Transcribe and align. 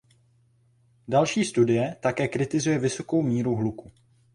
Další 1.07 1.43
studie 1.45 1.95
také 1.99 2.27
kritizuje 2.27 2.79
vysokou 2.79 3.21
míru 3.21 3.55
hluku. 3.55 3.91